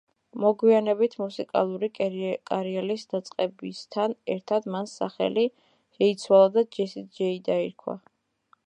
მოგვიანებით 0.43 1.17
მუსიკალური 1.23 1.89
კარიერის 1.97 3.03
დაწყებასთან 3.13 4.17
ერთად 4.37 4.67
მან 4.77 4.91
სახელი 4.97 5.45
შეიცვალა 5.61 6.51
და 6.59 6.67
ჯესი 6.79 7.07
ჯეი 7.21 7.43
დაირქვა. 7.53 8.01